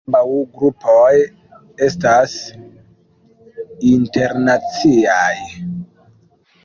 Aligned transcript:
Ambaŭ 0.09 0.27
grupoj 0.59 1.11
estas 1.87 2.33
internaciaj. 3.93 5.33